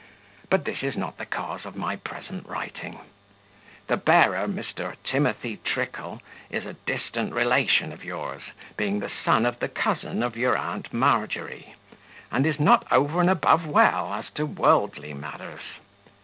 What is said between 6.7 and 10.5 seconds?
distant relation of yours, being the son of the cousin of